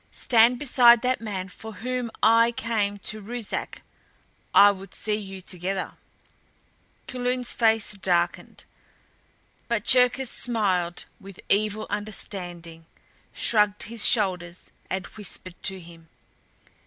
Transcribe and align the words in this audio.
Stand 0.09 0.57
beside 0.57 1.03
that 1.03 1.21
man 1.21 1.47
for 1.47 1.73
whom 1.73 2.09
I 2.23 2.53
came 2.53 2.97
to 3.05 3.21
Ruszark. 3.21 3.83
I 4.51 4.71
would 4.71 4.95
see 4.95 5.13
you 5.13 5.43
together!" 5.43 5.93
Kulun's 7.07 7.53
face 7.53 7.91
darkened. 7.93 8.65
But 9.67 9.85
Cherkis 9.85 10.31
smiled 10.31 11.05
with 11.19 11.39
evil 11.49 11.85
understanding, 11.91 12.87
shrugged 13.31 13.83
his 13.83 14.03
shoulders 14.03 14.71
and 14.89 15.05
whispered 15.05 15.61
to 15.61 15.79
him. 15.79 16.09